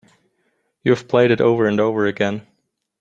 You've 0.83 1.07
played 1.07 1.29
it 1.29 1.39
over 1.41 1.67
and 1.67 1.79
over 1.79 2.07
again. 2.07 2.47